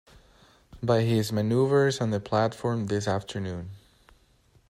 By 0.81 1.01
his 1.03 1.31
manoeuvres 1.31 2.01
on 2.01 2.09
the 2.09 2.19
platform 2.19 2.87
this 2.87 3.07
afternoon. 3.07 3.69